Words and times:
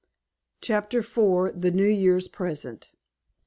CHAPTER 0.61 0.97
IV. 0.97 1.61
THE 1.61 1.69
NEW 1.71 1.85
YEAR'S 1.85 2.27
PRESENT. 2.27 2.89